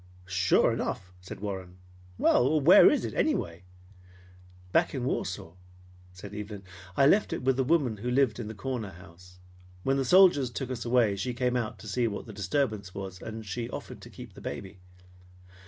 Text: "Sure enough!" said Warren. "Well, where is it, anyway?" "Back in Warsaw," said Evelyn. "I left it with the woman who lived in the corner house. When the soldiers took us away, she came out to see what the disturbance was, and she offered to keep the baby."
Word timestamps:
"Sure 0.25 0.73
enough!" 0.73 1.13
said 1.21 1.41
Warren. 1.41 1.77
"Well, 2.17 2.59
where 2.59 2.89
is 2.89 3.05
it, 3.05 3.13
anyway?" 3.13 3.61
"Back 4.71 4.95
in 4.95 5.05
Warsaw," 5.05 5.51
said 6.11 6.33
Evelyn. 6.33 6.63
"I 6.97 7.05
left 7.05 7.33
it 7.33 7.43
with 7.43 7.55
the 7.55 7.63
woman 7.63 7.97
who 7.97 8.09
lived 8.09 8.39
in 8.39 8.47
the 8.47 8.55
corner 8.55 8.89
house. 8.93 9.37
When 9.83 9.97
the 9.97 10.03
soldiers 10.03 10.49
took 10.49 10.71
us 10.71 10.85
away, 10.85 11.17
she 11.17 11.35
came 11.35 11.55
out 11.55 11.77
to 11.77 11.87
see 11.87 12.07
what 12.07 12.25
the 12.25 12.33
disturbance 12.33 12.95
was, 12.95 13.21
and 13.21 13.45
she 13.45 13.69
offered 13.69 14.01
to 14.01 14.09
keep 14.09 14.33
the 14.33 14.41
baby." 14.41 14.79